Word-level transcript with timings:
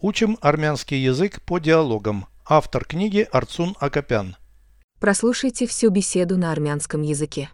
Учим 0.00 0.38
армянский 0.40 1.02
язык 1.02 1.42
по 1.42 1.58
диалогам. 1.58 2.26
Автор 2.48 2.84
книги 2.84 3.26
Арцун 3.32 3.74
Акопян. 3.80 4.36
Прослушайте 5.00 5.66
всю 5.66 5.90
беседу 5.90 6.38
на 6.38 6.52
армянском 6.52 7.02
языке. 7.02 7.50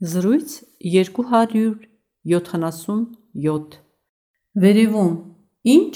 Զրույց 0.00 0.64
277 0.80 3.78
Վերևում 4.58 5.14
Ինչ 5.68 5.94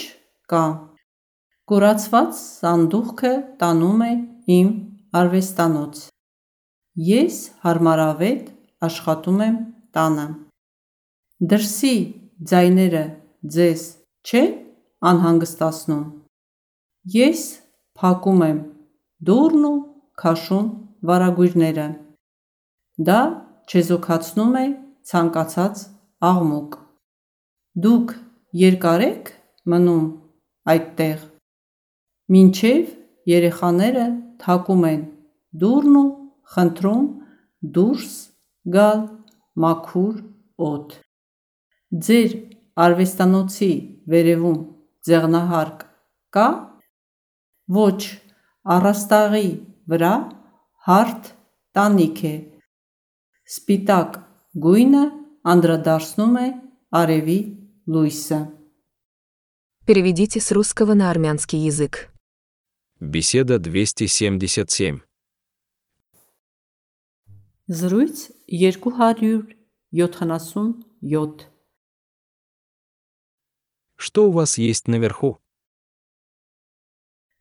կա 0.50 0.62
Կորացված 1.71 2.32
սանդուղքը 2.39 3.30
տանում 3.61 4.02
է 4.07 4.11
իմ 4.57 4.68
արվեստանոց 5.20 6.02
Ես 7.09 7.39
հարմարավետ 7.64 8.50
աշխատում 8.89 9.41
եմ 9.46 9.57
տանը 9.96 10.27
Դրսի 11.52 11.95
ձայները 12.52 13.04
ձեզ 13.57 13.86
չէ 14.27 14.45
անհանգստացնում 15.11 16.03
Ես 17.12 17.41
փակում 17.99 18.43
եմ 18.46 18.58
դուռն 19.29 19.64
ու 19.68 19.79
քաշում 20.22 20.67
վարագույրները 21.11 21.86
Դա 23.09 23.21
չեզոքացնում 23.73 24.59
է 24.61 24.64
ցանկացած 25.11 25.82
աղմուկ 26.29 26.76
Դուք 27.86 28.14
երկար 28.62 29.04
եք 29.09 29.32
մնում 29.75 30.07
այդտեղ 30.75 31.25
Մինչև 32.37 32.92
երեխաները 33.33 34.05
թակում 34.45 34.84
են 34.92 35.00
դուռն 35.64 35.97
ու 36.03 36.09
խնդրում 36.55 37.09
դուրս 37.78 38.12
գալ 38.77 39.03
մաքուր 39.67 40.14
օդ 40.69 40.95
Ձեր 42.06 42.39
արվեստանոցի 42.87 43.73
վերևում 44.14 44.62
ձեղնահարկ 45.08 45.86
կա 46.36 46.47
Ոչ 47.78 48.02
առաստաղի 48.75 49.50
վրա 49.92 50.14
հարթ 50.90 51.31
տանիք 51.78 52.22
է 52.28 52.36
Սպիտակ 53.48 54.20
գույնը 54.67 55.08
անդրադարձնում 55.56 56.38
է 56.44 56.48
արևի 57.02 57.40
լույսը 57.95 58.44
Переведите 59.88 60.42
с 60.42 60.52
русского 60.52 60.95
на 60.95 61.09
армянский 61.09 61.59
язык. 61.59 62.09
Беседа 63.00 63.58
277. 63.58 65.00
Զրույց 67.70 68.31
277 68.50 69.48
Что 74.02 74.30
у 74.30 74.31
вас 74.31 74.58
есть 74.58 74.88
наверху? 74.88 75.40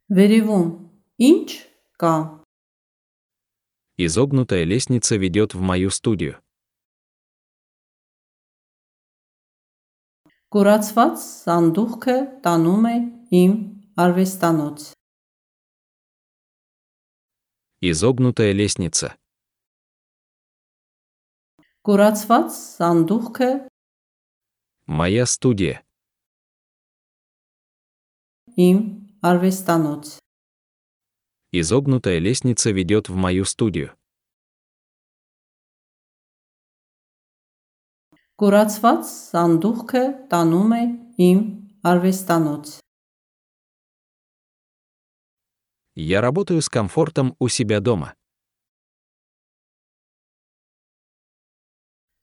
Վերևում 0.09 0.67
Ինչ 1.19 1.49
կա 1.99 2.39
Изогнутая 3.99 4.63
лестница 4.63 5.17
ведет 5.17 5.55
в 5.55 5.61
мою 5.61 5.91
студию. 5.91 6.39
Կորացված 10.55 11.17
սանդուղքը 11.19 12.17
տանում 12.45 12.87
է 12.87 12.97
իմ 13.35 13.53
արվեստանոց 13.99 14.95
Изогнутая 17.83 18.53
лестница. 18.55 19.19
Կորացված 21.83 22.55
սանդուղքը 22.55 23.51
Моя 24.87 25.27
студия. 25.27 25.83
իմ 28.61 28.79
արվեստանոց 29.21 30.17
Изогнутая 31.53 32.19
лестница 32.19 32.71
ведет 32.71 33.09
в 33.09 33.15
мою 33.15 33.45
студию. 33.45 33.93
Կորացված 38.37 39.07
սանդուղքը 39.09 40.03
տանում 40.33 40.73
է 40.77 40.83
իմ 41.29 41.39
արվեստանոց 41.91 42.75
Я 45.97 46.21
работаю 46.21 46.61
с 46.61 46.69
комфортом 46.69 47.35
у 47.39 47.49
себя 47.49 47.81
дома. 47.81 48.13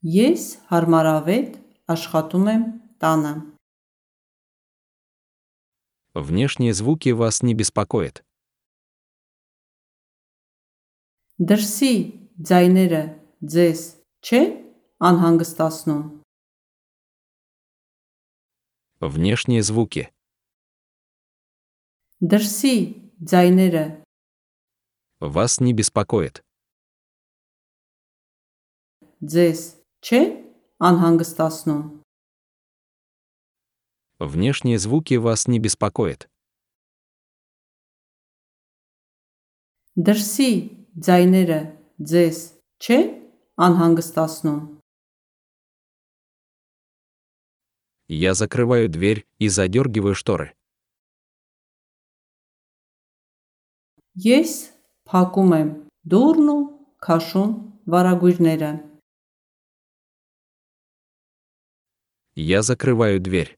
Ես 0.06 0.44
հարմարավետ 0.70 1.58
աշխատում 1.96 2.48
եմ 2.54 2.64
տանը 3.02 3.34
Внешние 6.18 6.74
звуки 6.74 7.10
вас 7.10 7.42
не 7.42 7.54
беспокоят. 7.54 8.24
Դրսի 11.42 11.94
ձայները 12.38 13.02
ձեզ 13.42 13.80
չէ 14.22 14.42
անհանգստացնում 15.02 16.04
Внешние 19.02 19.62
звуки. 19.64 20.08
Դրսի 22.22 22.76
ձայները 23.20 23.86
Вас 25.20 25.60
не 25.60 25.74
беспокоит. 25.74 26.46
ձեզ 29.34 29.60
չէ 30.06 30.22
անհանգստացնում 30.88 31.84
Внешние 34.20 34.78
звуки 34.80 35.16
вас 35.16 35.48
не 35.48 35.60
беспокоят. 35.60 36.30
Դրսի 39.94 40.52
ձայները 41.06 41.58
ձեզ 42.02 42.38
չէ 42.82 43.00
անհանգստացնում 43.66 44.62
Я 48.10 48.34
закрываю 48.34 48.90
дверь 48.90 49.26
и 49.38 49.50
задергиваю 49.50 50.16
шторы. 50.16 50.48
Ես 54.18 54.52
փակում 55.10 55.54
եմ 55.60 55.70
դուռն 56.14 56.50
ու 56.56 56.62
քաշում 57.06 57.52
վարագույրները 57.94 58.72
Я 62.36 62.62
закрываю 62.62 63.20
дверь. 63.20 63.58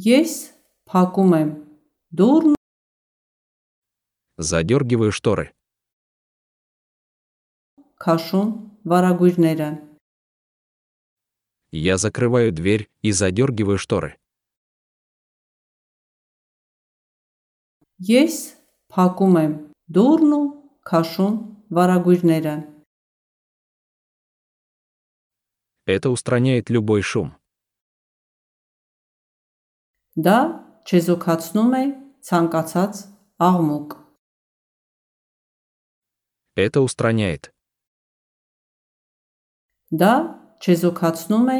Ես 0.00 0.56
փակում 0.88 1.32
եմ 1.36 1.48
դուռն 2.16 2.54
Задергиваю 4.40 5.12
шторы. 5.12 5.52
քաշում 8.00 8.48
վարագույրները 8.88 9.68
Я 11.72 11.96
закрываю 11.98 12.52
дверь 12.52 12.88
и 13.02 13.12
задергиваю 13.12 13.78
шторы. 13.78 14.16
Ես 18.00 18.56
փակում 18.88 19.38
եմ 19.44 19.52
դուռն 19.92 20.32
ու 20.40 20.46
քաշում 20.88 21.36
վարագույրները 21.68 22.56
Это 25.86 26.10
устраняет 26.10 26.70
любой 26.70 27.02
шум. 27.02 27.36
Դա 30.16 30.38
չեզոքացնում 30.86 31.72
է 31.78 31.84
ցանկացած 32.28 32.94
աղմուկ 33.48 33.96
Это 36.54 36.80
устраняет. 36.84 37.48
Դա 39.90 40.12
չեզոքացնում 40.60 41.48
է 41.56 41.58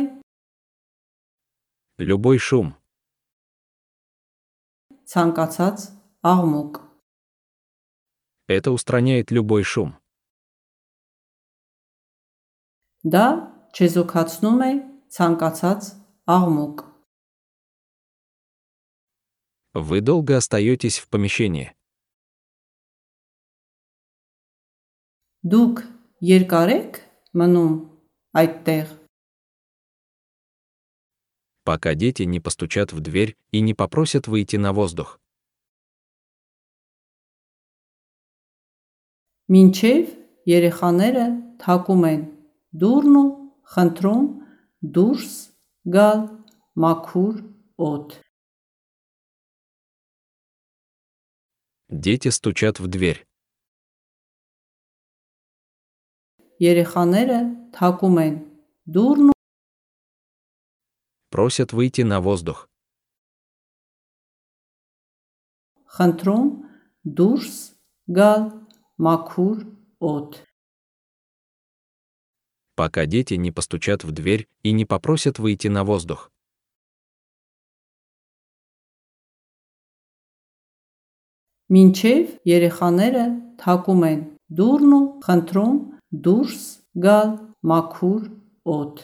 Любой 1.98 2.38
шум. 2.38 2.76
ցանկացած 5.12 5.78
աղմուկ 6.24 6.80
Это 8.48 8.70
устраняет 8.70 9.30
любой 9.30 9.62
шум. 9.64 9.96
Դա 13.04 13.26
չեզոքացնում 13.72 14.60
է 14.68 14.72
ցանկացած 15.16 15.82
աղմուկ 16.36 16.84
Вы 19.76 20.00
долго 20.00 20.36
остаетесь 20.36 20.98
в 20.98 21.08
помещении. 21.08 21.72
Դուք 25.42 25.80
երկար 26.22 26.70
եք 26.70 26.98
մնում 27.34 27.72
այդտեղ 28.38 28.92
пока 31.64 31.94
дети 31.94 32.22
не 32.22 32.40
постучат 32.40 32.92
в 32.92 33.00
дверь 33.00 33.36
и 33.50 33.60
не 33.60 33.74
попросят 33.74 34.26
выйти 34.26 34.56
на 34.56 34.72
воздух. 34.72 35.18
Մինչև 39.52 40.14
երեխաները 40.48 41.24
թակում 41.60 42.04
են 42.08 42.20
դուռն 42.82 43.16
ու 43.20 43.28
խնդրում 43.74 44.26
դուրս 44.96 45.32
գալ 45.96 46.22
մաքուր 46.84 47.34
օդ 47.90 48.14
Дети 51.88 52.28
стучат 52.28 52.80
в 52.80 52.86
дверь. 52.86 53.26
Երեխաները 56.62 57.38
թակում 57.74 58.18
են 58.22 58.34
դուռն 58.94 59.30
ու 59.32 59.38
Просят 61.32 61.72
выйти 61.72 62.02
на 62.02 62.20
воздух. 62.20 62.68
խնդրում 65.96 66.48
դուրս 67.18 67.56
գալ 68.18 68.42
մաքուր 69.06 69.58
օդ։ 70.12 70.40
пока 72.74 73.06
дети 73.06 73.34
не 73.34 73.50
постучат 73.52 74.04
в 74.04 74.12
дверь 74.12 74.48
и 74.62 74.72
не 74.72 74.84
попросят 74.84 75.38
выйти 75.38 75.68
на 75.68 75.84
воздух. 75.84 76.30
Մինչև 81.72 82.34
երեխաները 82.48 83.24
թակում 83.62 84.02
են 84.08 84.20
դուռն 84.58 84.92
ու 84.98 85.04
խնդրում 85.24 85.78
դուրս 86.26 86.60
գալ 87.06 87.30
մաքուր 87.70 88.22
օդ։ 88.76 89.00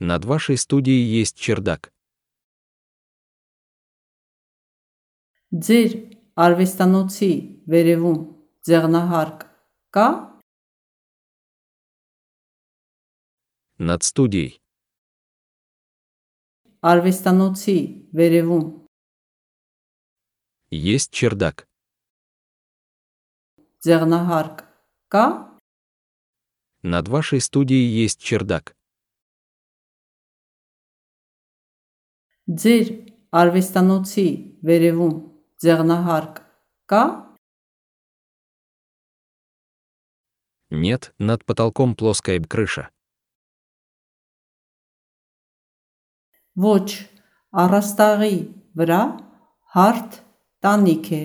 Над 0.00 0.24
вашей 0.24 0.56
студией 0.56 1.04
есть 1.20 1.36
чердак. 1.36 1.92
Ձեր 5.54 5.92
արվեստանոցի 6.34 7.32
վերևում 7.70 8.18
ձեղնահարկ 8.66 9.44
կա։ 9.94 10.08
Над 13.78 14.02
студией. 14.02 14.58
Արվեստանոցի 16.84 17.78
վերևում 18.18 18.64
Есть 20.74 21.10
чердак. 21.12 21.66
ձեղնահարկ 23.84 24.56
կա։ 25.12 25.24
Над 26.82 27.08
вашей 27.08 27.40
студией 27.40 27.86
есть 28.04 28.20
чердак. 28.20 28.76
Ձեր 32.48 32.86
արվեստանոցի 33.40 34.26
վերևում 34.68 35.14
ձեղնահարկ 35.64 36.34
կա։ 36.92 37.02
Нет, 40.70 41.14
над 41.18 41.44
потолком 41.44 41.94
плоская 41.94 42.40
крыша. 42.40 42.90
Ոչ, 46.64 46.86
առաստաղի 47.64 48.36
վրա 48.78 49.00
հարթ 49.74 50.20
տանիք 50.64 51.10
է։ 51.18 51.22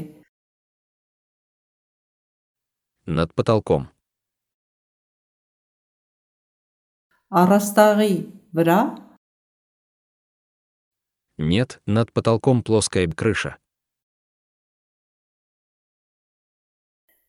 Над 3.19 3.33
потолком. 3.33 3.89
Առաստաղի 7.29 8.13
վրա 8.57 8.79
Нет, 11.39 11.79
над 11.85 12.11
потолком 12.11 12.63
плоская 12.63 13.07
крыша. 13.07 13.57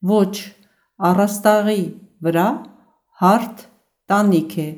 ոչ, 0.00 0.56
առաստաղի 0.96 1.82
վրա 2.24 2.46
հարթ 3.20 3.64
տանիք 4.08 4.54
է։ 4.56 4.68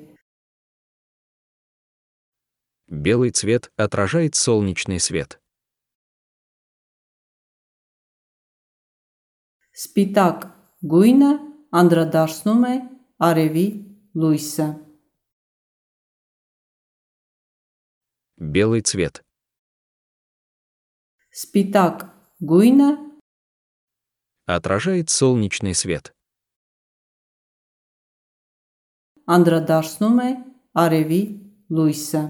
Белый 2.88 3.31
цвет 3.31 3.73
отражает 3.76 4.34
солнечный 4.34 5.00
свет. 5.00 5.40
Սպիտակ 9.73 10.44
գույնը 10.84 11.31
անդրադարձնում 11.81 12.67
է 12.69 12.75
արևի 13.29 13.67
լույսը։ 14.20 14.67
Белый 18.56 18.82
цвет. 18.84 19.23
Սպիտակ 21.32 22.05
գույնը 22.44 22.90
Отражает 24.44 25.08
солнечный 25.08 25.73
свет. 25.75 26.12
անդրադարձնում 29.31 30.19
է 30.23 30.31
արևի 30.82 31.23
լույսը։ 31.76 32.23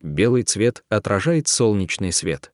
Белый 0.00 0.42
цвет 0.42 0.84
отражает 0.88 1.48
солнечный 1.48 2.12
свет. 2.12 2.52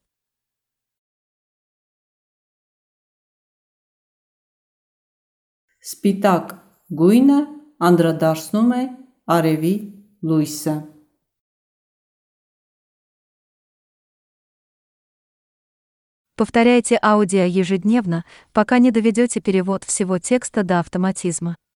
Սպիտակ 5.81 6.55
գույնը 6.93 7.41
անդրադարձնում 7.89 8.73
է 8.77 8.83
արևի 9.35 9.75
լույսը։ 10.31 10.75
Повторяйте 16.41 16.99
аудио 17.03 17.45
ежедневно, 17.45 18.25
пока 18.53 18.79
не 18.79 18.91
доведете 18.91 19.41
перевод 19.41 19.85
всего 19.85 20.19
текста 20.19 20.63
до 20.63 20.81
автоматизма. 20.81 21.57